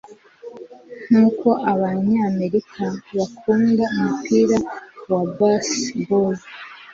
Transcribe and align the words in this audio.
nkuko 1.05 1.47
abanyamerika 1.73 2.83
bakunda 3.15 3.83
umupira 3.97 4.57
wa 5.09 5.21
baseball 5.37 6.35